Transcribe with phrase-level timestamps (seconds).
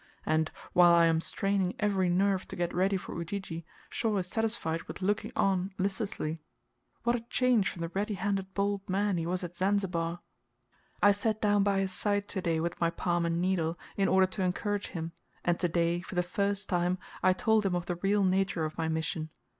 [0.25, 4.81] And, while I am straining every nerve to get ready for Ujiji, Shaw is satisfied
[4.87, 6.41] with looking on listlessly.
[7.03, 10.21] What a change from the ready handed bold man he was at Zanzibar!
[11.03, 14.25] I sat down by his side to day with my palm and needle in order
[14.25, 15.11] to encourage him,
[15.45, 18.79] and to day, for the first time, I told him of the real nature of
[18.79, 19.29] my mission.